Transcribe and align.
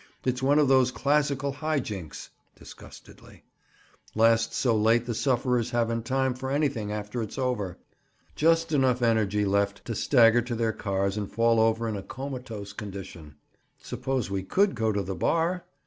"It's 0.25 0.41
one 0.41 0.57
of 0.57 0.67
those 0.67 0.89
classical 0.89 1.51
high 1.51 1.79
jinks." 1.79 2.31
Disgustedly. 2.55 3.43
"Lasts 4.15 4.57
so 4.57 4.75
late 4.75 5.05
the 5.05 5.13
sufferers 5.13 5.69
haven't 5.69 6.05
time 6.07 6.33
for 6.33 6.49
anything 6.49 6.91
after 6.91 7.21
it's 7.21 7.37
over. 7.37 7.77
Just 8.35 8.71
enough 8.71 9.03
energy 9.03 9.45
left 9.45 9.85
to 9.85 9.93
stagger 9.93 10.41
to 10.41 10.55
their 10.55 10.73
cars 10.73 11.17
and 11.17 11.31
fall 11.31 11.59
over 11.59 11.87
in 11.87 11.95
a 11.95 12.01
comatose 12.01 12.73
condition." 12.73 13.35
"Suppose 13.79 14.31
we 14.31 14.41
could 14.41 14.73
go 14.73 14.91
to 14.91 15.03
the 15.03 15.13
bar?" 15.13 15.65